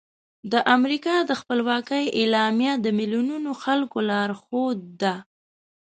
د 0.51 0.53
امریکا 0.75 1.15
د 1.29 1.31
خپلواکۍ 1.41 2.05
اعلامیه 2.19 2.73
د 2.83 2.87
میلیونونو 2.99 3.49
خلکو 3.63 3.97
لارښود 4.09 4.79
ده. 5.01 5.15